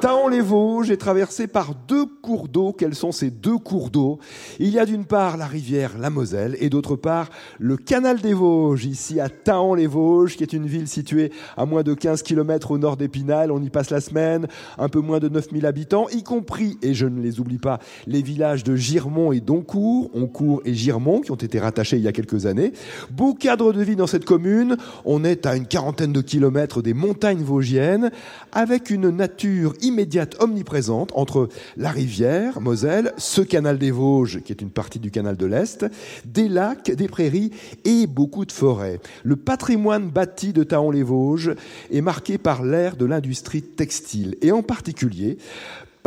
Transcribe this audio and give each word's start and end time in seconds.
Taon-les-Vosges 0.00 0.92
est 0.92 0.96
traversé 0.96 1.48
par 1.48 1.74
deux 1.74 2.06
cours 2.06 2.46
d'eau. 2.46 2.72
Quels 2.72 2.94
sont 2.94 3.10
ces 3.10 3.30
deux 3.30 3.58
cours 3.58 3.90
d'eau? 3.90 4.20
Il 4.60 4.68
y 4.68 4.78
a 4.78 4.86
d'une 4.86 5.04
part 5.04 5.36
la 5.36 5.46
rivière 5.46 5.98
la 5.98 6.08
Moselle 6.08 6.56
et 6.60 6.70
d'autre 6.70 6.94
part 6.94 7.30
le 7.58 7.76
canal 7.76 8.20
des 8.20 8.32
Vosges, 8.32 8.84
ici 8.84 9.18
à 9.18 9.28
Taon-les-Vosges, 9.28 10.36
qui 10.36 10.44
est 10.44 10.52
une 10.52 10.66
ville 10.66 10.86
située 10.86 11.32
à 11.56 11.66
moins 11.66 11.82
de 11.82 11.94
15 11.94 12.22
km 12.22 12.70
au 12.70 12.78
nord 12.78 12.96
d'Épinal. 12.96 13.50
On 13.50 13.60
y 13.60 13.70
passe 13.70 13.90
la 13.90 14.00
semaine, 14.00 14.46
un 14.78 14.88
peu 14.88 15.00
moins 15.00 15.18
de 15.18 15.28
9000 15.28 15.66
habitants, 15.66 16.08
y 16.10 16.22
compris, 16.22 16.78
et 16.80 16.94
je 16.94 17.06
ne 17.06 17.20
les 17.20 17.40
oublie 17.40 17.58
pas, 17.58 17.80
les 18.06 18.22
villages 18.22 18.62
de 18.62 18.76
Girmont 18.76 19.32
et 19.32 19.40
Doncourt, 19.40 20.10
Oncourt 20.14 20.62
et 20.64 20.74
Girmont, 20.74 21.22
qui 21.22 21.32
ont 21.32 21.36
été 21.36 21.58
rattachés 21.58 21.96
il 21.96 22.02
y 22.04 22.08
a 22.08 22.12
quelques 22.12 22.46
années. 22.46 22.72
Beau 23.10 23.34
cadre 23.34 23.72
de 23.72 23.82
vie 23.82 23.96
dans 23.96 24.06
cette 24.06 24.24
commune. 24.24 24.76
On 25.04 25.24
est 25.24 25.44
à 25.44 25.56
une 25.56 25.66
quarantaine 25.66 26.12
de 26.12 26.20
kilomètres 26.20 26.82
des 26.82 26.94
montagnes 26.94 27.42
vosgiennes, 27.42 28.12
avec 28.52 28.90
une 28.90 29.10
nature 29.10 29.74
immédiate, 29.88 30.36
omniprésente 30.40 31.10
entre 31.14 31.48
la 31.76 31.90
rivière, 31.90 32.60
Moselle, 32.60 33.12
ce 33.16 33.40
canal 33.40 33.78
des 33.78 33.90
Vosges, 33.90 34.40
qui 34.42 34.52
est 34.52 34.62
une 34.62 34.70
partie 34.70 34.98
du 34.98 35.10
canal 35.10 35.36
de 35.36 35.46
l'Est, 35.46 35.86
des 36.24 36.48
lacs, 36.48 36.90
des 36.90 37.08
prairies 37.08 37.50
et 37.84 38.06
beaucoup 38.06 38.44
de 38.44 38.52
forêts. 38.52 39.00
Le 39.24 39.36
patrimoine 39.36 40.08
bâti 40.08 40.52
de 40.52 40.62
Taon-les-Vosges 40.62 41.54
est 41.90 42.00
marqué 42.00 42.38
par 42.38 42.62
l'ère 42.62 42.96
de 42.96 43.04
l'industrie 43.04 43.62
textile, 43.62 44.36
et 44.42 44.52
en 44.52 44.62
particulier 44.62 45.38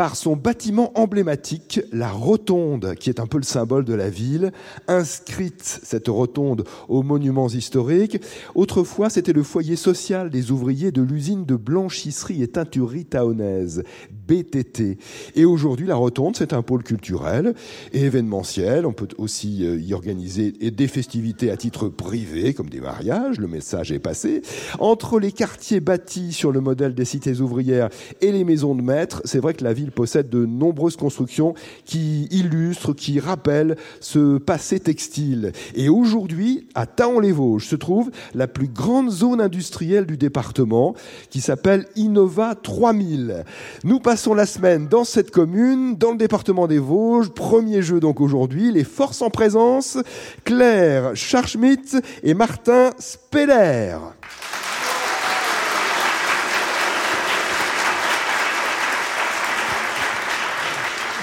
par 0.01 0.15
son 0.15 0.35
bâtiment 0.35 0.91
emblématique, 0.99 1.79
la 1.91 2.09
rotonde, 2.09 2.95
qui 2.95 3.11
est 3.11 3.19
un 3.19 3.27
peu 3.27 3.37
le 3.37 3.43
symbole 3.43 3.85
de 3.85 3.93
la 3.93 4.09
ville, 4.09 4.51
inscrite 4.87 5.61
cette 5.61 6.07
rotonde 6.07 6.63
aux 6.89 7.03
monuments 7.03 7.49
historiques. 7.49 8.19
Autrefois, 8.55 9.11
c'était 9.11 9.31
le 9.31 9.43
foyer 9.43 9.75
social 9.75 10.31
des 10.31 10.49
ouvriers 10.49 10.91
de 10.91 11.03
l'usine 11.03 11.45
de 11.45 11.55
blanchisserie 11.55 12.41
et 12.41 12.47
teinturerie 12.47 13.05
taonaise, 13.05 13.83
BTT. 14.31 14.97
Et 15.35 15.43
aujourd'hui, 15.43 15.87
la 15.87 15.95
rotonde, 15.95 16.37
c'est 16.37 16.53
un 16.53 16.61
pôle 16.61 16.83
culturel 16.83 17.53
et 17.91 18.03
événementiel. 18.03 18.85
On 18.85 18.93
peut 18.93 19.09
aussi 19.17 19.65
euh, 19.65 19.77
y 19.77 19.93
organiser 19.93 20.51
des 20.53 20.87
festivités 20.87 21.51
à 21.51 21.57
titre 21.57 21.89
privé, 21.89 22.53
comme 22.53 22.69
des 22.69 22.79
mariages. 22.79 23.39
Le 23.39 23.47
message 23.47 23.91
est 23.91 23.99
passé. 23.99 24.41
Entre 24.79 25.19
les 25.19 25.33
quartiers 25.33 25.81
bâtis 25.81 26.31
sur 26.31 26.53
le 26.53 26.61
modèle 26.61 26.95
des 26.95 27.03
cités 27.03 27.41
ouvrières 27.41 27.89
et 28.21 28.31
les 28.31 28.45
maisons 28.45 28.73
de 28.73 28.81
maîtres, 28.81 29.21
c'est 29.25 29.39
vrai 29.39 29.53
que 29.53 29.65
la 29.65 29.73
ville 29.73 29.91
possède 29.91 30.29
de 30.29 30.45
nombreuses 30.45 30.95
constructions 30.95 31.53
qui 31.83 32.29
illustrent, 32.31 32.93
qui 32.93 33.19
rappellent 33.19 33.75
ce 33.99 34.37
passé 34.37 34.79
textile. 34.79 35.51
Et 35.75 35.89
aujourd'hui, 35.89 36.69
à 36.73 36.85
Taon-les-Vosges 36.85 37.67
se 37.67 37.75
trouve 37.75 38.11
la 38.33 38.47
plus 38.47 38.69
grande 38.69 39.11
zone 39.11 39.41
industrielle 39.41 40.05
du 40.05 40.15
département 40.15 40.95
qui 41.29 41.41
s'appelle 41.41 41.85
Innova 41.97 42.55
3000. 42.55 43.43
Nous 43.83 43.99
passons 43.99 44.20
la 44.29 44.45
semaine 44.45 44.87
dans 44.87 45.03
cette 45.03 45.31
commune, 45.31 45.95
dans 45.95 46.11
le 46.11 46.17
département 46.17 46.67
des 46.67 46.77
Vosges. 46.77 47.29
Premier 47.29 47.81
jeu 47.81 47.99
donc 47.99 48.21
aujourd'hui, 48.21 48.71
les 48.71 48.83
forces 48.83 49.21
en 49.21 49.29
présence, 49.29 49.97
Claire 50.43 51.11
Scharschmidt 51.15 51.97
et 52.23 52.33
Martin 52.33 52.91
Speller. 52.99 53.97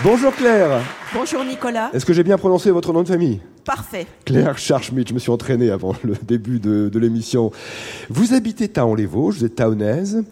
Bonjour 0.05 0.35
Claire. 0.35 0.81
Bonjour 1.15 1.45
Nicolas. 1.45 1.91
Est-ce 1.93 2.05
que 2.05 2.13
j'ai 2.13 2.23
bien 2.23 2.39
prononcé 2.39 2.71
votre 2.71 2.93
nom 2.93 3.03
de 3.03 3.09
famille? 3.09 3.41
Parfait. 3.65 4.07
Claire 4.25 4.57
Scharschmidt, 4.59 5.09
je 5.09 5.15
me 5.15 5.19
suis 5.19 5.31
entraîné 5.31 5.71
avant 5.71 5.95
le 6.05 6.15
début 6.23 6.61
de, 6.61 6.89
de 6.89 6.99
l'émission. 6.99 7.51
Vous 8.09 8.35
habitez 8.35 8.69
Taon-les-Vosges, 8.69 9.39
vous 9.39 9.45
êtes 9.45 9.57
taonaise, 9.57 10.23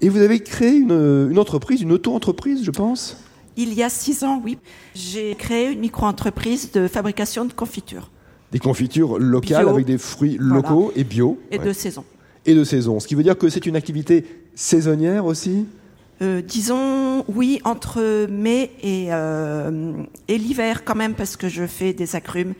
et 0.00 0.08
vous 0.08 0.18
avez 0.20 0.40
créé 0.40 0.76
une, 0.76 1.28
une 1.30 1.38
entreprise, 1.38 1.80
une 1.82 1.92
auto-entreprise, 1.92 2.64
je 2.64 2.70
pense 2.70 3.16
Il 3.56 3.74
y 3.74 3.82
a 3.82 3.88
six 3.88 4.22
ans, 4.24 4.40
oui, 4.44 4.58
j'ai 4.94 5.34
créé 5.34 5.72
une 5.72 5.80
micro-entreprise 5.80 6.70
de 6.72 6.86
fabrication 6.88 7.44
de 7.44 7.52
confitures. 7.52 8.10
Des 8.52 8.58
confitures 8.60 9.18
locales 9.18 9.64
Bio. 9.64 9.74
avec 9.74 9.86
des 9.86 9.98
fruits 9.98 10.38
Voilà. 10.40 10.54
locaux 10.56 10.92
et 10.96 11.04
bio. 11.04 11.38
Et 11.50 11.58
Ouais. 11.58 11.64
de 11.66 11.72
saison. 11.72 12.04
Et 12.46 12.54
de 12.54 12.64
saison. 12.64 12.98
Ce 13.00 13.06
qui 13.06 13.14
veut 13.14 13.22
dire 13.22 13.36
que 13.36 13.48
c'est 13.50 13.66
une 13.66 13.76
activité 13.76 14.24
saisonnière 14.54 15.24
aussi 15.26 15.66
Euh, 16.20 16.40
disons, 16.42 17.24
oui, 17.28 17.60
entre 17.64 18.26
mai 18.28 18.72
et, 18.82 19.08
euh, 19.12 19.92
et 20.26 20.36
l'hiver 20.38 20.84
quand 20.84 20.96
même, 20.96 21.14
parce 21.14 21.36
que 21.36 21.48
je 21.48 21.64
fais 21.66 21.92
des 21.92 22.16
agrumes 22.16 22.54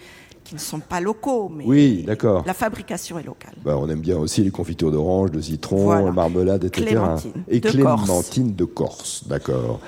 qui 0.49 0.55
ne 0.55 0.61
sont 0.61 0.81
pas 0.81 0.99
locaux, 1.01 1.51
mais 1.55 1.65
Oui, 1.67 2.05
d'accord. 2.07 2.43
la 2.47 2.55
fabrication 2.55 3.19
est 3.19 3.23
locale. 3.23 3.53
Bah, 3.63 3.77
on 3.79 3.87
aime 3.91 4.01
bien 4.01 4.17
aussi 4.17 4.43
les 4.43 4.51
confitures 4.51 4.91
d'orange, 4.91 5.31
de 5.31 5.43
citron, 5.43 5.85
Voilà. 5.85 6.11
marmelade, 6.11 6.65
etc. 6.65 6.87
Clémentine 6.87 7.33
Et 7.49 7.61
de 7.61 7.69
clémentine 7.69 8.55
de 8.55 8.65
Corse, 8.65 9.25
d'accord. 9.29 9.81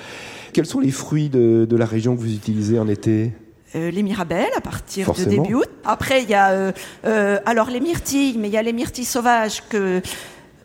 Quels 0.52 0.66
sont 0.66 0.80
les 0.80 0.90
fruits 0.90 1.30
de, 1.30 1.66
de 1.68 1.76
la 1.76 1.86
région 1.86 2.14
que 2.14 2.20
vous 2.20 2.32
utilisez 2.34 2.78
en 2.78 2.88
été? 2.88 3.32
Euh, 3.74 3.90
les 3.90 4.02
mirabelles 4.02 4.50
à 4.54 4.60
partir 4.60 5.06
Forcément. 5.06 5.30
de 5.30 5.36
début 5.42 5.54
août. 5.54 5.68
Après, 5.84 6.22
il 6.24 6.28
y 6.28 6.34
a 6.34 6.50
euh, 6.50 6.72
euh, 7.06 7.38
alors 7.46 7.70
les 7.70 7.80
myrtilles, 7.80 8.36
mais 8.38 8.48
il 8.48 8.52
y 8.52 8.58
a 8.58 8.62
les 8.62 8.72
myrtilles 8.74 9.04
sauvages 9.06 9.62
que 9.70 10.02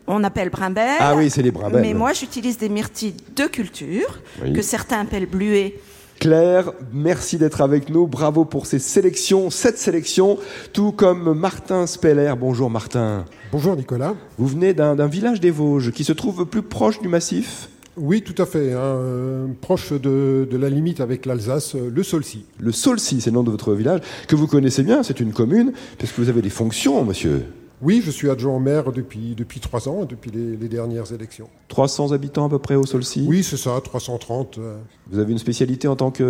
on 0.08 0.22
appelle 0.24 0.50
brimbelles. 0.50 0.96
Ah 1.00 1.14
oui, 1.16 1.30
c'est 1.30 1.42
les 1.42 1.52
brimbelles. 1.52 1.80
Mais 1.80 1.94
moi, 1.94 2.12
j'utilise 2.12 2.58
des 2.58 2.68
myrtilles 2.68 3.14
de 3.34 3.44
culture 3.46 4.20
Oui. 4.42 4.52
que 4.52 4.60
certains 4.60 5.00
appellent 5.00 5.26
bluets. 5.26 5.74
Claire, 6.20 6.72
merci 6.92 7.36
d'être 7.36 7.60
avec 7.60 7.90
nous. 7.90 8.06
Bravo 8.06 8.44
pour 8.44 8.66
ces 8.66 8.78
sélections, 8.78 9.50
cette 9.50 9.78
sélection, 9.78 10.38
tout 10.72 10.92
comme 10.92 11.38
Martin 11.38 11.86
Speller. 11.86 12.32
Bonjour 12.40 12.70
Martin. 12.70 13.24
Bonjour 13.52 13.76
Nicolas. 13.76 14.14
Vous 14.38 14.46
venez 14.46 14.72
d'un 14.72 15.06
village 15.06 15.40
des 15.40 15.50
Vosges 15.50 15.92
qui 15.92 16.04
se 16.04 16.12
trouve 16.12 16.46
plus 16.46 16.62
proche 16.62 17.00
du 17.00 17.08
massif, 17.08 17.68
Oui, 17.98 18.22
tout 18.22 18.40
à 18.42 18.46
fait. 18.46 18.72
hein, 18.72 18.78
euh, 18.78 19.46
proche 19.60 19.92
de, 19.92 20.48
de 20.50 20.56
la 20.56 20.70
limite 20.70 21.00
avec 21.00 21.26
l'Alsace, 21.26 21.74
euh, 21.74 21.90
le 21.94 22.02
Solcy. 22.02 22.44
le 22.58 22.72
Saulcy, 22.72 23.20
c'est 23.20 23.30
le 23.30 23.34
nom 23.34 23.42
de 23.44 23.50
votre 23.50 23.74
village, 23.74 24.00
que 24.26 24.36
vous 24.36 24.46
connaissez 24.46 24.82
bien, 24.82 25.02
c'est 25.02 25.20
une 25.20 25.32
commune, 25.32 25.72
parce 25.98 26.12
que 26.12 26.20
vous 26.22 26.28
avez 26.30 26.42
des 26.42 26.50
fonctions, 26.50 27.04
monsieur. 27.04 27.44
Oui, 27.82 28.00
je 28.04 28.10
suis 28.10 28.30
adjoint 28.30 28.56
au 28.56 28.58
maire 28.58 28.90
depuis, 28.90 29.34
depuis 29.36 29.60
trois 29.60 29.86
ans, 29.88 30.06
depuis 30.08 30.30
les, 30.30 30.56
les 30.56 30.68
dernières 30.68 31.12
élections. 31.12 31.48
300 31.68 32.12
habitants 32.12 32.46
à 32.46 32.48
peu 32.48 32.58
près 32.58 32.74
au 32.74 32.86
Saulcy 32.86 33.26
Oui, 33.28 33.42
c'est 33.42 33.58
ça, 33.58 33.78
330. 33.84 34.56
euh. 34.58 34.76
Vous 35.10 35.18
avez 35.18 35.32
une 35.32 35.38
spécialité 35.38 35.86
en 35.86 35.96
tant 35.96 36.10
qu'élu 36.10 36.24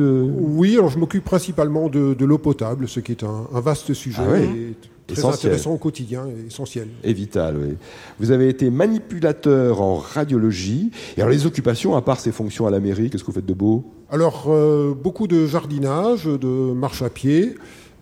euh, 0.00 0.22
Oui, 0.38 0.74
alors 0.74 0.90
je 0.90 0.98
m'occupe 0.98 1.24
principalement 1.24 1.88
de, 1.88 2.14
de 2.14 2.24
l'eau 2.24 2.38
potable, 2.38 2.88
ce 2.88 3.00
qui 3.00 3.12
est 3.12 3.24
un, 3.24 3.48
un 3.52 3.60
vaste 3.60 3.92
sujet 3.94 4.22
Ah 4.24 4.32
oui. 4.34 4.44
et 4.44 4.74
très 5.06 5.18
Essentiel. 5.20 5.52
intéressant 5.52 5.72
au 5.72 5.78
quotidien 5.78 6.26
essentiel. 6.46 6.88
et 7.04 7.12
vital, 7.12 7.56
oui. 7.60 7.74
Vous 8.18 8.30
avez 8.32 8.48
été 8.48 8.70
manipulateur 8.70 9.80
en 9.80 9.96
radiologie. 9.96 10.90
Et 11.16 11.20
alors 11.22 11.30
les 11.32 11.46
occupations, 11.46 11.96
à 11.96 12.02
part 12.02 12.18
ces 12.20 12.32
fonctions 12.32 12.66
à 12.66 12.70
la 12.70 12.80
mairie, 12.80 13.10
qu'est-ce 13.10 13.22
que 13.22 13.28
vous 13.28 13.34
faites 13.34 13.46
de 13.46 13.54
beau? 13.54 13.84
Alors, 14.10 14.46
euh, 14.48 14.94
beaucoup 14.94 15.26
de 15.26 15.46
jardinage, 15.46 16.24
de 16.26 16.72
marche 16.72 17.02
à 17.02 17.10
pied. 17.10 17.54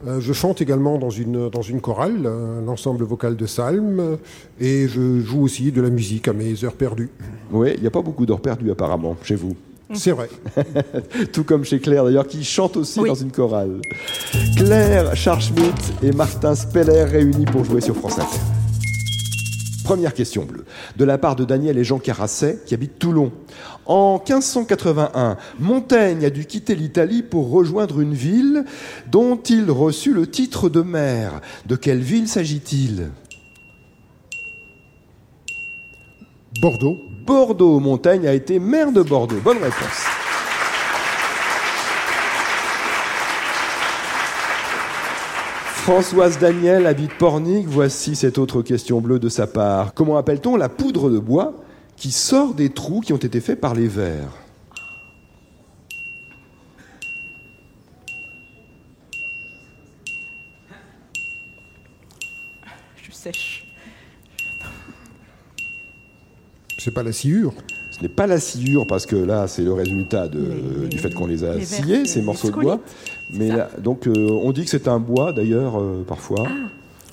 Euh, 0.07 0.21
je 0.21 0.33
chante 0.33 0.61
également 0.61 0.99
dans 0.99 1.11
une, 1.11 1.49
dans 1.49 1.63
une 1.63 1.81
chorale, 1.81 2.23
euh, 2.27 2.61
l'ensemble 2.65 3.05
vocal 3.05 3.37
de 3.37 3.47
Salm, 3.47 4.19
et 4.61 4.87
je 4.89 5.21
joue 5.21 5.43
aussi 5.43 5.73
de 5.73 5.81
la 5.81 5.91
musique 5.91 6.29
à 6.29 6.33
mes 6.33 6.65
heures 6.65 6.75
perdues. 6.75 7.11
Oui, 7.53 7.73
il 7.77 7.81
n'y 7.81 7.87
a 7.87 7.91
pas 7.91 8.03
beaucoup 8.03 8.27
d'heures 8.27 8.41
perdues 8.41 8.71
apparemment 8.71 9.17
chez 9.23 9.35
vous. 9.35 9.55
C'est 9.93 10.13
vrai. 10.13 10.29
Tout 11.33 11.45
comme 11.45 11.65
chez 11.65 11.79
Claire 11.79 12.05
d'ailleurs, 12.05 12.27
qui 12.27 12.43
chante 12.43 12.77
aussi 12.77 13.01
Oui. 13.01 13.09
dans 13.09 13.15
une 13.15 13.31
chorale. 13.31 13.81
Claire 14.57 15.15
Scharschmidt 15.15 15.75
et 16.03 16.11
Martin 16.13 16.55
Speller 16.55 17.05
réunis 17.05 17.45
pour 17.45 17.65
jouer 17.65 17.81
sur 17.81 17.95
France 17.95 18.19
Inter. 18.19 18.39
Première 19.85 20.15
question 20.15 20.45
bleue, 20.45 20.65
de 20.97 21.05
la 21.05 21.19
part 21.19 21.37
de 21.37 21.45
Daniel 21.45 21.77
et 21.77 21.85
Jean 21.85 21.99
Carasset, 21.99 22.61
qui 22.65 22.73
habitent 22.73 22.99
Toulon. 22.99 23.33
En 23.85 24.15
1581, 24.15 25.37
Montaigne 25.61 26.25
a 26.25 26.31
dû 26.31 26.47
quitter 26.47 26.75
l'Italie 26.75 27.23
pour 27.23 27.51
rejoindre 27.51 28.01
une 28.01 28.15
ville 28.15 28.65
dont 29.13 29.37
il 29.37 29.71
reçut 29.71 30.15
le 30.15 30.27
titre 30.27 30.71
de 30.71 30.81
maire. 30.81 31.43
De 31.67 31.77
quelle 31.77 32.01
ville 32.01 32.29
s'agit-il? 32.29 33.11
Bordeaux. 36.63 36.97
Bordeaux. 37.27 37.79
Montaigne 37.79 38.27
a 38.27 38.33
été 38.33 38.59
maire 38.59 38.91
de 38.91 39.03
Bordeaux. 39.03 39.41
Bonne 39.45 39.59
réponse. 39.59 40.14
Françoise 45.85 46.39
Daniel 46.39 46.87
habite 46.87 47.13
Pornic. 47.19 47.67
Voici 47.67 48.17
cette 48.17 48.39
autre 48.39 48.63
question 48.63 49.03
bleue 49.03 49.19
de 49.19 49.29
sa 49.29 49.47
part. 49.47 49.93
Comment 49.93 50.17
appelle-t-on 50.17 50.57
la 50.57 50.71
poudre 50.71 51.11
de 51.11 51.19
bois 51.19 51.53
qui 51.95 52.11
sort 52.11 52.55
des 52.55 52.71
trous 52.71 53.03
qui 53.03 53.13
ont 53.13 53.19
été 53.19 53.39
faits 53.39 53.61
par 53.61 53.75
les 53.75 53.87
vers? 53.87 54.31
Je 62.97 63.13
sèche. 63.13 63.67
C'est 66.79 66.95
pas 66.95 67.03
la 67.03 67.13
sciure? 67.13 67.53
Ce 67.91 68.01
n'est 68.03 68.09
pas 68.09 68.27
la 68.27 68.41
sciure 68.41 68.87
parce 68.87 69.05
que 69.07 69.17
là, 69.17 69.47
c'est 69.47 69.63
le 69.63 69.73
résultat 69.73 70.29
du 70.29 70.99
fait 70.99 71.11
qu'on 71.11 71.27
les 71.27 71.45
a 71.45 71.61
sciés, 71.61 72.07
ces 72.07 72.23
morceaux 72.23 72.51
de 72.51 72.57
bois. 72.57 72.81
Mais 73.33 73.49
là, 73.49 73.71
donc, 73.79 74.07
euh, 74.07 74.29
on 74.31 74.53
dit 74.53 74.65
que 74.65 74.71
c'est 74.71 74.89
un 74.89 74.99
bois, 74.99 75.33
d'ailleurs, 75.33 75.81
euh, 75.81 76.05
parfois. 76.07 76.47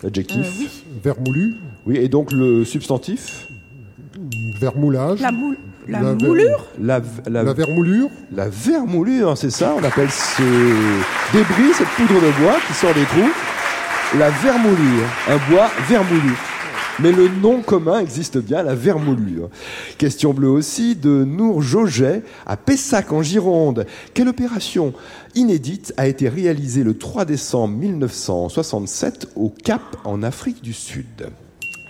L'adjectif. 0.04 0.40
Euh, 0.40 0.60
oui, 0.60 0.70
Vermoulu 1.04 1.56
oui, 1.86 1.98
et 1.98 2.10
donc 2.10 2.32
le 2.32 2.64
substantif 2.66 3.48
Vermoulage 4.60 5.20
la, 5.20 5.32
moule, 5.32 5.58
la, 5.88 6.02
moulure 6.14 6.66
La, 6.80 7.02
la, 7.28 7.44
La 7.44 7.54
vermoulure 7.54 8.10
la 8.32 8.50
vermoulure, 8.50 9.38
c'est 9.38 9.50
ça, 9.50 9.76
on 9.80 9.84
appelle 9.84 10.12
ce 10.12 10.44
débris, 11.34 11.74
cette 11.74 11.88
poudre 11.90 12.16
de 12.16 12.44
bois 12.44 12.58
qui 12.68 12.74
sort 12.74 12.94
des 12.94 13.04
trous, 13.06 13.32
la 14.18 14.30
vermoulure, 14.30 15.08
un 15.28 15.52
bois 15.52 15.70
vermoulu. 15.88 16.34
Mais 17.02 17.12
le 17.12 17.28
nom 17.30 17.62
commun 17.62 18.00
existe 18.00 18.38
bien, 18.38 18.62
la 18.62 18.76
vermoulure. 18.76 19.50
Question 19.98 20.34
bleue 20.34 20.50
aussi 20.50 20.96
de 20.96 21.24
Nour 21.24 21.62
Joget 21.64 22.22
à 22.46 22.58
Pessac 22.58 23.12
en 23.12 23.24
Gironde. 23.24 23.88
Quelle 24.14 24.28
opération 24.28 24.94
inédite 25.34 25.94
a 25.98 26.08
été 26.08 26.30
réalisée 26.30 26.84
le 26.84 26.96
3 26.96 27.26
décembre 27.26 27.76
1967 27.76 29.30
au 29.36 29.50
Cap 29.50 29.82
en 30.04 30.22
Afrique 30.22 30.62
du 30.62 30.74
Sud? 30.74 31.30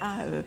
Ah, 0.02 0.20
euh, 0.28 0.42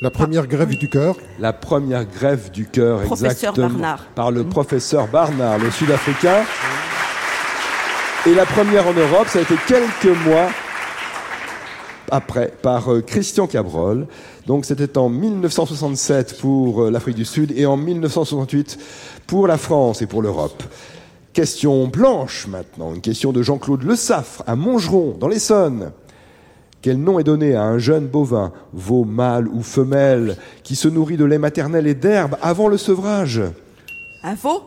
La 0.00 0.10
première 0.10 0.46
grève 0.46 0.74
du 0.74 0.88
cœur? 0.88 1.16
La 1.38 1.52
première 1.52 2.06
grève 2.06 2.50
du 2.50 2.66
cœur, 2.66 3.02
Professeur 3.02 3.30
exactement, 3.30 3.68
Barnard. 3.68 4.04
par 4.14 4.30
le 4.30 4.44
professeur 4.44 5.06
Barnard, 5.08 5.58
le 5.58 5.70
Sud-Africain. 5.70 6.44
Et 8.26 8.34
la 8.34 8.46
première 8.46 8.86
en 8.86 8.94
Europe, 8.94 9.28
ça 9.28 9.40
a 9.40 9.42
été 9.42 9.54
quelques 9.66 10.16
mois 10.26 10.48
après, 12.10 12.52
par 12.62 12.92
euh, 12.92 13.00
Christian 13.00 13.46
Cabrol. 13.46 14.06
Donc 14.46 14.64
c'était 14.64 14.98
en 14.98 15.08
1967 15.08 16.38
pour 16.40 16.82
euh, 16.82 16.90
l'Afrique 16.90 17.16
du 17.16 17.24
Sud 17.24 17.52
et 17.56 17.66
en 17.66 17.76
1968 17.76 18.78
pour 19.26 19.46
la 19.46 19.56
France 19.56 20.02
et 20.02 20.06
pour 20.06 20.22
l'Europe. 20.22 20.62
Question 21.32 21.88
blanche 21.88 22.46
maintenant, 22.46 22.94
une 22.94 23.00
question 23.00 23.32
de 23.32 23.42
Jean-Claude 23.42 23.82
Le 23.82 23.96
Saffre 23.96 24.44
à 24.46 24.54
Montgeron, 24.54 25.16
dans 25.18 25.28
l'Essonne. 25.28 25.90
Quel 26.80 26.98
nom 26.98 27.18
est 27.18 27.24
donné 27.24 27.54
à 27.54 27.62
un 27.62 27.78
jeune 27.78 28.06
bovin, 28.06 28.52
veau 28.72 29.04
mâle 29.04 29.48
ou 29.48 29.62
femelle, 29.62 30.36
qui 30.62 30.76
se 30.76 30.86
nourrit 30.86 31.16
de 31.16 31.24
lait 31.24 31.38
maternel 31.38 31.86
et 31.86 31.94
d'herbe 31.94 32.36
avant 32.42 32.68
le 32.68 32.76
sevrage? 32.76 33.40
Un 34.22 34.34
veau, 34.34 34.62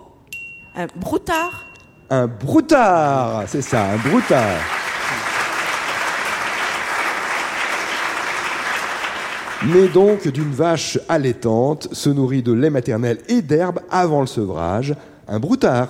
un 0.76 0.88
broutard, 0.96 1.68
Un 2.10 2.28
broutard, 2.28 3.44
c'est 3.48 3.62
ça, 3.62 3.86
un 3.92 3.98
broutard. 3.98 4.77
Né 9.66 9.88
donc 9.88 10.28
d'une 10.28 10.52
vache 10.52 11.00
allaitante, 11.10 11.88
se 11.92 12.12
nourrit 12.12 12.44
de 12.44 12.54
lait 12.54 12.70
maternel 12.70 13.18
et 13.28 13.42
d'herbe 13.42 13.80
avant 13.90 14.22
le 14.22 14.28
sevrage, 14.28 14.94
un 15.28 15.40
broutard. 15.40 15.90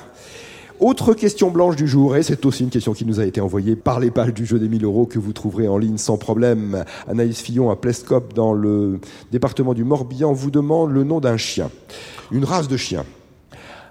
Autre 0.79 1.13
question 1.13 1.51
blanche 1.51 1.75
du 1.75 1.85
jour, 1.85 2.15
et 2.15 2.23
c'est 2.23 2.45
aussi 2.45 2.63
une 2.63 2.69
question 2.69 2.93
qui 2.93 3.05
nous 3.05 3.19
a 3.19 3.25
été 3.25 3.41
envoyée 3.41 3.75
par 3.75 3.99
les 3.99 4.09
pages 4.09 4.33
du 4.33 4.45
jeu 4.45 4.57
des 4.57 4.69
1000 4.69 4.85
euros 4.85 5.05
que 5.05 5.19
vous 5.19 5.33
trouverez 5.33 5.67
en 5.67 5.77
ligne 5.77 5.97
sans 5.97 6.17
problème. 6.17 6.85
Anaïs 7.09 7.41
Fillon 7.41 7.69
à 7.69 7.75
Plescope 7.75 8.33
dans 8.33 8.53
le 8.53 8.99
département 9.31 9.73
du 9.73 9.83
Morbihan 9.83 10.31
vous 10.31 10.49
demande 10.49 10.91
le 10.91 11.03
nom 11.03 11.19
d'un 11.19 11.37
chien, 11.37 11.69
une 12.31 12.45
race 12.45 12.69
de 12.69 12.77
chien. 12.77 13.03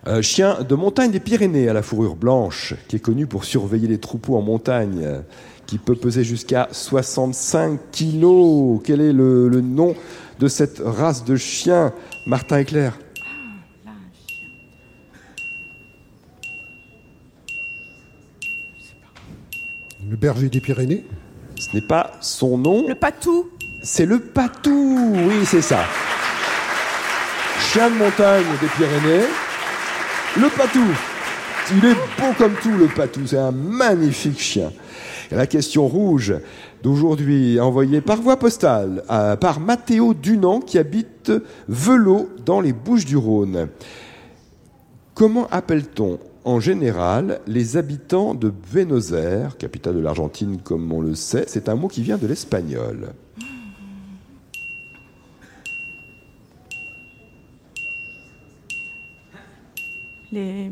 Un 0.08 0.23
chien 0.23 0.62
de 0.62 0.75
montagne 0.76 1.11
des 1.11 1.19
Pyrénées 1.19 1.69
à 1.69 1.73
la 1.73 1.82
fourrure 1.82 2.14
blanche, 2.14 2.75
qui 2.87 2.94
est 2.94 3.00
connu 3.00 3.26
pour 3.26 3.44
surveiller 3.44 3.88
les 3.88 3.99
troupeaux 3.99 4.37
en 4.37 4.41
montagne, 4.41 5.00
euh, 5.03 5.20
qui 5.67 5.79
peut 5.79 5.97
peser 5.97 6.23
jusqu'à 6.23 6.69
65 6.70 7.81
kilos. 7.91 8.81
Quel 8.85 9.00
est 9.00 9.12
le, 9.12 9.49
le 9.49 9.61
nom 9.61 9.97
de 10.38 10.47
cette 10.47 10.81
race 10.85 11.25
de 11.25 11.35
chien, 11.35 11.93
Martin 12.25 12.58
Éclair 12.58 12.97
Le 20.09 20.17
berger 20.17 20.49
des 20.49 20.61
Pyrénées? 20.61 21.05
Ce 21.59 21.75
n'est 21.75 21.82
pas 21.82 22.12
son 22.20 22.59
nom, 22.59 22.87
le 22.87 22.94
patou, 22.94 23.50
c'est 23.82 24.06
le 24.06 24.20
patou. 24.20 25.14
Oui, 25.14 25.44
c'est 25.44 25.62
ça. 25.62 25.81
Chien 27.59 27.91
de 27.91 27.97
montagne 27.97 28.44
des 28.61 28.69
Pyrénées, 28.69 29.26
le 30.41 30.49
patou. 30.56 30.85
Il 31.73 31.85
est 31.85 31.94
beau 31.94 32.33
comme 32.38 32.55
tout, 32.62 32.77
le 32.77 32.87
patou. 32.87 33.21
C'est 33.27 33.38
un 33.38 33.50
magnifique 33.50 34.38
chien. 34.38 34.71
La 35.31 35.47
question 35.47 35.88
rouge 35.88 36.35
d'aujourd'hui, 36.83 37.59
envoyée 37.59 38.00
par 38.00 38.21
voie 38.23 38.37
postale 38.38 39.03
à- 39.09 39.37
par 39.37 39.59
Mathéo 39.59 40.15
Dunant, 40.15 40.61
qui 40.61 40.79
habite 40.79 41.33
Velot 41.69 42.29
dans 42.44 42.61
les 42.61 42.73
Bouches-du-Rhône. 42.73 43.69
Comment 45.15 45.49
appelle-t-on 45.50 46.19
en 46.44 46.61
général 46.61 47.41
les 47.49 47.77
habitants 47.77 48.35
de 48.35 48.50
Buenos 48.73 49.12
Aires, 49.12 49.56
capitale 49.56 49.97
de 49.97 50.00
l'Argentine 50.00 50.59
comme 50.62 50.93
on 50.93 51.00
le 51.00 51.15
sait? 51.17 51.44
C'est 51.49 51.69
un 51.69 51.75
mot 51.75 51.88
qui 51.88 52.03
vient 52.03 52.19
de 52.19 52.27
l'espagnol. 52.29 53.09
Les 60.37 60.71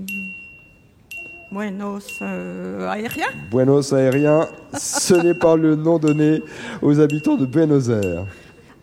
buenos 1.51 2.19
euh, 2.21 2.89
aériens, 2.89 3.29
Buenos 3.51 3.93
Aériens, 3.93 4.49
ce 4.77 5.15
n'est 5.25 5.35
pas 5.35 5.57
le 5.57 5.75
nom 5.75 5.99
donné 5.99 6.43
aux 6.83 7.01
habitants 7.01 7.37
de 7.37 7.47
Buenos 7.47 7.89
Aires. 7.89 8.27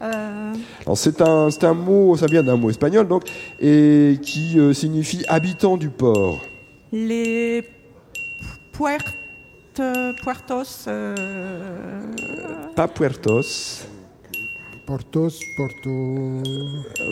euh, 0.02 0.54
C'est 0.96 1.22
un, 1.22 1.52
c'est 1.52 1.66
un 1.66 1.74
mot, 1.76 2.16
ça 2.18 2.26
vient 2.26 2.42
d'un 2.42 2.56
mot 2.58 2.70
espagnol 2.72 3.08
donc, 3.08 3.24
et 3.60 4.18
qui 4.24 4.58
euh, 4.58 4.74
signifie 4.74 5.24
habitant 5.28 5.78
du 5.78 5.90
port. 5.90 6.42
les 6.92 7.64
puert, 8.72 9.04
puertos, 10.24 10.88
Pas 12.76 12.88
puertos. 12.88 13.86
Portos, 14.92 15.40
Porto. 15.56 15.90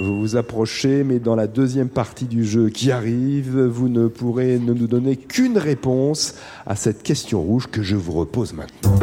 Vous 0.02 0.20
vous 0.20 0.36
approchez, 0.36 1.06
mais 1.06 1.20
dans 1.20 1.38
la 1.38 1.48
deuxième 1.48 1.88
partie 1.88 2.26
du 2.26 2.44
jeu 2.44 2.68
qui 2.68 2.92
arrive, 2.92 3.58
vous 3.58 3.88
ne 3.88 4.08
pourrez 4.08 4.60
ne 4.60 4.74
nous 4.74 4.88
donner 4.88 5.16
qu'une 5.16 5.58
réponse 5.58 6.36
à 6.66 6.76
cette 6.76 7.04
question 7.04 7.42
rouge 7.42 7.68
que 7.68 7.82
je 7.82 7.96
vous 7.96 8.12
repose 8.12 8.52
maintenant. 8.52 9.00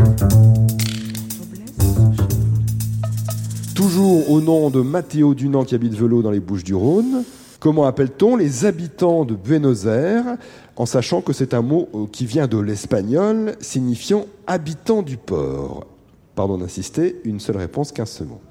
Toujours 3.75 4.31
au 4.31 4.43
nom 4.43 4.69
de 4.69 4.83
Mathéo 4.83 5.33
Dunant 5.33 5.65
qui 5.65 5.75
habite 5.75 5.95
Velot 5.95 6.21
dans 6.21 6.31
les 6.31 6.41
Bouches-du-Rhône. 6.41 7.25
Comment 7.59 7.87
appelle-t-on 7.87 8.37
les 8.37 8.67
habitants 8.67 9.25
de 9.25 9.35
Buenos 9.35 9.87
Aires 9.87 10.37
en 10.77 10.85
sachant 10.85 11.23
que 11.23 11.33
c'est 11.33 11.55
un 11.55 11.63
mot 11.63 11.89
euh, 11.95 12.05
qui 12.13 12.27
vient 12.27 12.47
de 12.47 12.59
l'espagnol 12.59 13.57
signifiant 13.59 14.27
habitant 14.47 15.01
du 15.01 15.17
port? 15.17 15.87
Pardon 16.35 16.59
d'insister, 16.59 17.17
une 17.25 17.41
seule 17.41 17.57
réponse, 17.57 17.91
15 17.91 18.11
secondes. 18.11 18.46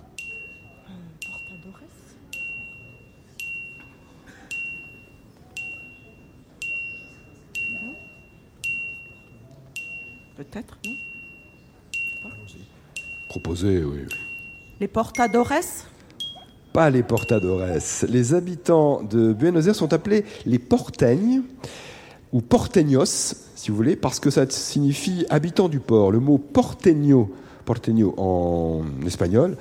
Peut-être, 10.56 10.78
Proposé, 13.30 13.84
oui. 13.84 14.00
Les 14.80 14.88
portadores, 14.88 15.52
Pas 16.72 16.90
les 16.90 17.04
portadores. 17.04 17.62
Les 18.08 18.34
habitants 18.34 19.04
de 19.04 19.34
Buenos 19.34 19.68
Aires 19.68 19.76
sont 19.76 19.92
appelés 19.92 20.24
les 20.46 20.60
porteños 20.60 21.44
ou 22.32 22.42
porteños, 22.42 23.06
si 23.56 23.70
vous 23.70 23.76
voulez, 23.76 23.98
parce 23.98 24.22
que 24.22 24.30
ça 24.30 24.50
signifie 24.50 25.26
habitant 25.30 25.68
du 25.68 25.80
port. 25.80 26.12
Le 26.12 26.20
mot 26.20 26.38
porteño, 26.38 27.30
porteño 27.66 28.14
en 28.18 28.84
espagnol, 29.06 29.58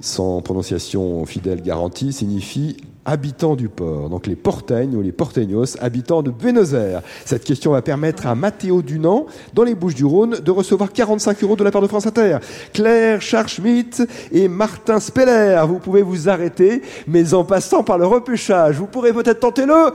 sans 0.00 0.40
prononciation 0.40 1.24
fidèle 1.26 1.62
garantie, 1.62 2.12
signifie 2.12 2.76
habitant 3.04 3.56
du 3.56 3.68
port. 3.68 4.10
Donc 4.10 4.26
les 4.26 4.36
porteños 4.36 4.98
ou 4.98 5.02
les 5.02 5.12
porteños, 5.12 5.64
habitants 5.80 6.22
de 6.22 6.30
Buenos 6.30 6.74
Aires. 6.74 7.02
Cette 7.24 7.42
question 7.42 7.72
va 7.72 7.80
permettre 7.80 8.26
à 8.26 8.34
Mathéo 8.34 8.82
Dunant, 8.82 9.26
dans 9.54 9.64
les 9.64 9.74
Bouches-du-Rhône, 9.74 10.40
de 10.40 10.50
recevoir 10.50 10.92
45 10.92 11.42
euros 11.42 11.56
de 11.56 11.64
la 11.64 11.70
part 11.70 11.80
de 11.80 11.86
France 11.86 12.06
Inter. 12.06 12.38
Claire 12.74 13.22
Charschmidt 13.22 14.02
et 14.30 14.46
Martin 14.48 15.00
Speller, 15.00 15.62
vous 15.66 15.78
pouvez 15.78 16.02
vous 16.02 16.28
arrêter, 16.28 16.82
mais 17.06 17.32
en 17.32 17.44
passant 17.44 17.82
par 17.82 17.96
le 17.96 18.06
repêchage, 18.06 18.76
vous 18.76 18.86
pourrez 18.86 19.12
peut-être 19.12 19.40
tenter 19.40 19.64
le... 19.64 19.92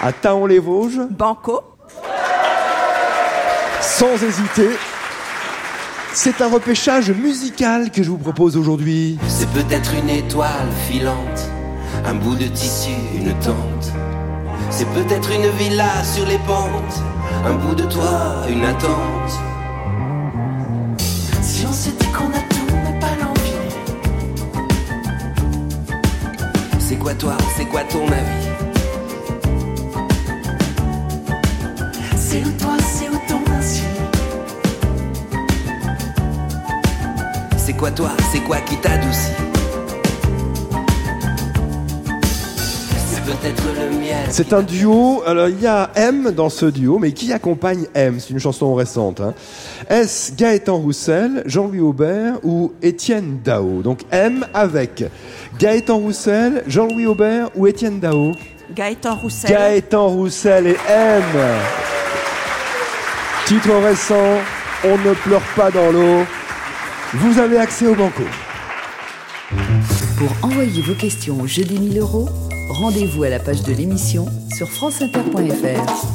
À 0.00 0.12
Taon-les-Vosges, 0.12 1.00
banco, 1.10 1.62
sans 3.98 4.14
hésiter. 4.24 4.70
C'est 6.12 6.40
un 6.40 6.48
repêchage 6.48 7.12
musical 7.12 7.92
que 7.92 8.02
je 8.02 8.10
vous 8.10 8.18
propose 8.18 8.56
aujourd'hui. 8.56 9.18
C'est 9.28 9.48
peut-être 9.50 9.92
une 9.94 10.10
étoile 10.10 10.68
filante, 10.88 11.48
un 12.04 12.14
bout 12.14 12.34
de 12.34 12.46
tissu, 12.46 12.90
une 13.14 13.32
tente. 13.34 13.92
C'est 14.70 14.88
peut-être 14.88 15.30
une 15.32 15.48
villa 15.58 16.02
sur 16.02 16.26
les 16.26 16.38
pentes, 16.38 17.02
un 17.46 17.54
bout 17.54 17.76
de 17.76 17.84
toit, 17.84 18.42
une 18.48 18.64
attente. 18.64 19.32
Si 21.40 21.64
on 21.64 21.72
s'était 21.72 22.06
qu'on 22.06 22.30
a 22.30 22.42
tout, 22.50 22.66
mais 22.84 22.98
pas 22.98 23.14
l'envie. 23.20 23.52
C'est 26.80 26.96
quoi 26.96 27.14
toi, 27.14 27.36
c'est 27.56 27.66
quoi 27.66 27.82
ton 27.84 28.06
avis? 28.08 28.48
C'est 32.16 32.42
où 32.44 32.50
quoi 37.84 37.90
toi, 37.90 38.10
c'est 38.32 38.40
quoi 38.40 38.56
qui 38.60 38.78
t'adoucit? 38.78 39.28
Peut-être 43.26 43.62
le 43.78 43.98
miel. 43.98 44.24
C'est 44.30 44.54
un 44.54 44.62
duo. 44.62 45.22
Alors, 45.26 45.50
il 45.50 45.60
y 45.60 45.66
a 45.66 45.90
M 45.94 46.30
dans 46.30 46.48
ce 46.48 46.64
duo, 46.64 46.98
mais 46.98 47.12
qui 47.12 47.30
accompagne 47.30 47.84
M? 47.94 48.16
C'est 48.20 48.30
une 48.30 48.38
chanson 48.38 48.72
récente. 48.74 49.20
Hein. 49.20 49.34
Est-ce 49.90 50.32
Gaëtan 50.32 50.78
Roussel, 50.78 51.42
Jean-Louis 51.44 51.80
Aubert 51.80 52.36
ou 52.42 52.72
Étienne 52.80 53.40
Dao? 53.44 53.82
Donc 53.82 54.00
M 54.10 54.46
avec 54.54 55.04
Gaëtan 55.58 55.98
Roussel, 55.98 56.62
Jean-Louis 56.66 57.04
Aubert 57.04 57.50
ou 57.54 57.66
Étienne 57.66 58.00
Dao? 58.00 58.32
Gaëtan 58.74 59.16
Roussel. 59.16 59.50
Gaëtan 59.50 60.08
Roussel 60.08 60.68
et 60.68 60.76
M. 60.88 61.22
Titre 63.44 63.74
récent, 63.84 64.38
On 64.84 64.96
ne 64.96 65.12
pleure 65.12 65.44
pas 65.54 65.70
dans 65.70 65.92
l'eau. 65.92 66.24
Vous 67.16 67.38
avez 67.38 67.58
accès 67.58 67.86
au 67.86 67.94
banco. 67.94 68.24
Pour 70.18 70.32
envoyer 70.42 70.82
vos 70.82 70.94
questions 70.94 71.40
au 71.40 71.46
jeu 71.46 71.62
des 71.62 71.78
1000 71.78 72.00
euros, 72.00 72.28
rendez-vous 72.70 73.22
à 73.22 73.28
la 73.28 73.38
page 73.38 73.62
de 73.62 73.72
l'émission 73.72 74.26
sur 74.52 74.68
franceinter.fr. 74.68 76.06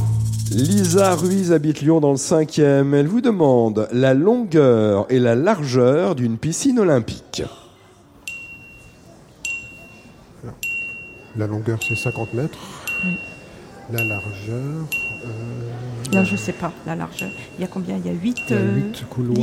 Lisa 0.52 1.16
Ruiz 1.16 1.54
habite 1.54 1.80
Lyon 1.80 2.02
dans 2.02 2.12
le 2.12 2.18
5e. 2.18 2.94
Elle 2.94 3.08
vous 3.08 3.22
demande 3.22 3.88
la 3.94 4.14
longueur 4.14 5.06
et 5.10 5.20
la 5.20 5.36
largeur 5.36 6.16
d'une 6.16 6.38
piscine 6.38 6.80
olympique. 6.80 7.44
La 11.38 11.48
longueur, 11.48 11.80
c'est 11.88 11.96
50 11.96 12.34
mètres. 12.34 12.60
La 13.94 14.04
largeur. 14.04 14.86
Euh... 15.26 16.14
Là, 16.14 16.24
je 16.24 16.32
ne 16.32 16.38
sais 16.38 16.54
pas, 16.54 16.72
la 16.86 16.96
largeur. 16.96 17.30
Il 17.58 17.62
y 17.62 17.64
a 17.64 17.68
combien? 17.68 17.98
Il 17.98 18.06
y 18.06 18.10
a 18.10 18.14
8, 18.14 18.38
il 18.50 18.56
y 18.56 18.58
a 18.58 18.62
8 18.62 19.06
couloirs. 19.10 19.38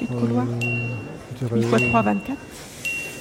8 0.00 0.06
couloirs. 0.06 0.46
Euh, 1.42 1.56
8 1.56 1.62
fois 1.64 1.78
3, 1.78 2.02
24 2.02 2.38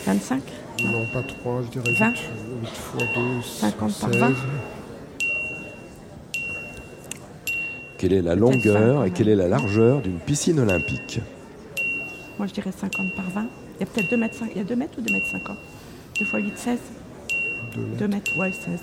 25 0.05 0.41
Non, 0.85 1.05
pas 1.11 1.21
3, 1.21 1.63
je 1.63 1.79
dirais 1.79 1.93
20 1.99 2.09
8, 2.09 2.17
8 2.61 2.69
fois 2.69 3.01
2, 3.15 3.21
50 3.43 3.91
16. 3.91 3.99
par 3.99 4.09
20 4.09 4.35
Quelle 7.97 8.13
est 8.13 8.21
la 8.21 8.35
longueur 8.35 9.01
5, 9.01 9.07
et 9.07 9.11
quelle 9.11 9.29
est 9.29 9.35
la 9.35 9.47
largeur 9.47 10.01
d'une 10.01 10.19
piscine 10.19 10.59
olympique? 10.59 11.19
Moi, 12.37 12.47
je 12.47 12.53
dirais 12.53 12.71
50 12.71 13.15
par 13.15 13.29
20. 13.31 13.45
Il 13.75 13.79
y 13.81 13.83
a 13.83 13.85
peut-être 13.87 14.09
2 14.09 14.17
mètres, 14.17 14.35
5. 14.35 14.51
Il 14.51 14.57
y 14.57 14.61
a 14.61 14.63
2 14.63 14.75
mètres 14.75 14.93
ou 14.97 15.01
2 15.01 15.11
mètres 15.11 15.27
50 15.31 15.57
2 16.19 16.25
fois 16.25 16.39
8, 16.39 16.57
16 16.57 16.79
2 17.75 17.81
mètres. 17.81 17.97
2 17.97 18.07
mètres, 18.07 18.37
ouais, 18.37 18.51
16. 18.51 18.79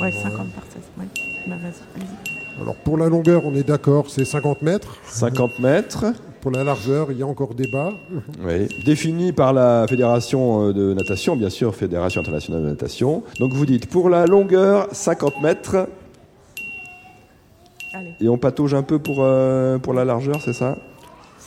Ouais, 0.00 0.12
50 0.12 0.50
par 0.52 0.64
16. 0.72 0.82
Ouais. 0.98 1.06
Bah, 1.46 1.56
vas-y, 1.56 2.00
allez-y. 2.00 2.39
Alors 2.58 2.74
pour 2.76 2.96
la 2.96 3.08
longueur, 3.08 3.42
on 3.44 3.54
est 3.54 3.66
d'accord, 3.66 4.06
c'est 4.08 4.24
50 4.24 4.62
mètres. 4.62 4.96
50 5.06 5.58
mètres, 5.58 6.06
Pour 6.40 6.50
la 6.50 6.64
largeur, 6.64 7.12
il 7.12 7.18
y 7.18 7.22
a 7.22 7.26
encore 7.26 7.54
débat. 7.54 7.92
oui, 8.44 8.68
défini 8.84 9.32
par 9.32 9.52
la 9.52 9.86
Fédération 9.88 10.68
euh, 10.68 10.72
de 10.72 10.94
natation, 10.94 11.36
bien 11.36 11.50
sûr, 11.50 11.74
Fédération 11.74 12.20
internationale 12.20 12.62
de 12.62 12.68
natation. 12.70 13.22
Donc 13.38 13.52
vous 13.52 13.66
dites 13.66 13.88
pour 13.88 14.08
la 14.08 14.26
longueur 14.26 14.88
50 14.92 15.42
mètres 15.42 15.88
Allez, 17.92 18.14
et 18.20 18.28
on 18.28 18.38
patauge 18.38 18.72
un 18.74 18.82
peu 18.82 18.98
pour, 18.98 19.18
euh, 19.20 19.78
pour 19.78 19.92
la 19.92 20.04
largeur, 20.04 20.40
c'est 20.44 20.52
ça? 20.52 20.76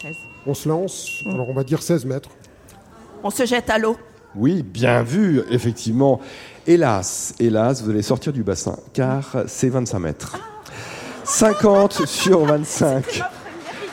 16. 0.01 0.15
On 0.45 0.53
se 0.53 0.67
lance. 0.67 1.24
Alors 1.25 1.50
on 1.50 1.53
va 1.53 1.63
dire 1.63 1.81
16 1.81 2.05
mètres. 2.05 2.29
On 3.24 3.29
se 3.29 3.45
jette 3.45 3.69
à 3.69 3.77
l'eau. 3.77 3.95
Oui, 4.36 4.63
bien 4.63 5.03
vu, 5.03 5.41
effectivement. 5.51 6.19
Hélas, 6.67 7.36
hélas, 7.39 7.83
vous 7.83 7.89
allez 7.91 8.01
sortir 8.01 8.33
du 8.33 8.43
bassin, 8.43 8.77
car 8.93 9.43
c'est 9.48 9.69
25 9.69 10.00
mètres. 10.00 10.52
50 11.23 12.05
sur 12.05 12.45
25. 12.45 13.21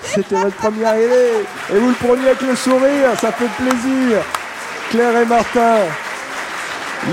C'était 0.03 0.37
votre 0.37 0.57
première 0.57 0.97
idée. 0.97 1.45
Et 1.73 1.79
vous 1.79 1.89
le 1.89 1.95
preniez 1.95 2.29
avec 2.29 2.41
le 2.43 2.57
sourire, 2.57 3.19
ça 3.21 3.33
fait 3.33 3.49
plaisir. 3.57 4.23
Claire 4.91 5.17
et 5.23 5.27
Martin, 5.27 5.77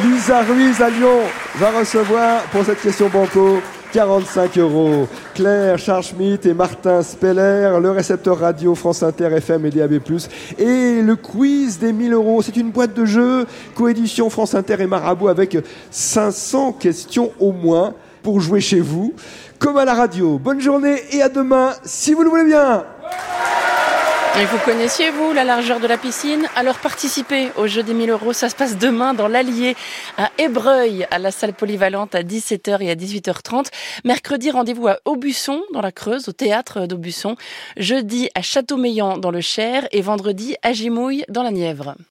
Lisa 0.03 0.41
Ruiz 0.41 0.81
à 0.81 0.89
Lyon 0.89 1.19
va 1.55 1.79
recevoir 1.79 2.41
pour 2.51 2.65
cette 2.65 2.81
question 2.81 3.07
banco 3.09 3.61
45 3.93 4.57
euros. 4.57 5.07
Claire 5.33 5.77
Charles 5.77 6.03
Schmitt 6.03 6.45
et 6.45 6.53
Martin 6.53 7.01
Speller, 7.03 7.77
le 7.81 7.91
récepteur 7.91 8.39
radio 8.39 8.75
France 8.75 9.03
Inter 9.03 9.29
FM 9.35 9.65
et 9.67 9.69
DAB+. 9.69 9.99
Et 10.57 11.01
le 11.01 11.15
quiz 11.15 11.79
des 11.79 11.93
1000 11.93 12.13
euros, 12.13 12.41
c'est 12.41 12.57
une 12.57 12.71
boîte 12.71 12.93
de 12.93 13.05
jeux, 13.05 13.45
coédition 13.75 14.29
France 14.29 14.55
Inter 14.55 14.75
et 14.79 14.87
Marabout 14.87 15.29
avec 15.29 15.57
500 15.91 16.73
questions 16.73 17.31
au 17.39 17.51
moins 17.51 17.93
pour 18.27 18.41
jouer 18.41 18.59
chez 18.59 18.81
vous, 18.81 19.13
comme 19.57 19.77
à 19.77 19.85
la 19.85 19.93
radio. 19.93 20.37
Bonne 20.37 20.59
journée 20.59 21.01
et 21.11 21.21
à 21.21 21.29
demain, 21.29 21.73
si 21.85 22.13
vous 22.13 22.23
le 22.23 22.29
voulez 22.29 22.43
bien. 22.43 22.83
Et 24.37 24.43
vous 24.43 24.57
connaissiez, 24.65 25.11
vous, 25.11 25.31
la 25.31 25.45
largeur 25.45 25.79
de 25.79 25.87
la 25.87 25.97
piscine? 25.97 26.45
Alors 26.57 26.77
participez 26.79 27.51
au 27.55 27.67
jeu 27.67 27.83
des 27.83 27.93
1000 27.93 28.09
euros. 28.09 28.33
Ça 28.33 28.49
se 28.49 28.55
passe 28.55 28.77
demain 28.77 29.13
dans 29.13 29.29
l'Allier 29.29 29.77
à 30.17 30.29
Ébreuil, 30.37 31.07
à 31.09 31.19
la 31.19 31.31
salle 31.31 31.53
polyvalente 31.53 32.15
à 32.15 32.21
17h 32.21 32.81
et 32.81 32.91
à 32.91 32.95
18h30. 32.95 33.67
Mercredi, 34.03 34.51
rendez-vous 34.51 34.89
à 34.89 34.97
Aubusson, 35.05 35.61
dans 35.73 35.81
la 35.81 35.93
Creuse, 35.93 36.27
au 36.27 36.33
théâtre 36.33 36.85
d'Aubusson. 36.85 37.37
Jeudi, 37.77 38.29
à 38.35 38.41
Châteaumeillan, 38.41 39.19
dans 39.19 39.31
le 39.31 39.39
Cher. 39.39 39.87
Et 39.93 40.01
vendredi, 40.01 40.57
à 40.63 40.73
Gimouille, 40.73 41.23
dans 41.29 41.43
la 41.43 41.51
Nièvre. 41.51 41.95